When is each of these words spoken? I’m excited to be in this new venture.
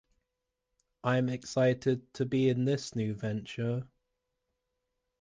I’m 1.03 1.29
excited 1.29 2.11
to 2.15 2.25
be 2.25 2.49
in 2.49 2.65
this 2.65 2.95
new 2.95 3.13
venture. 3.13 3.87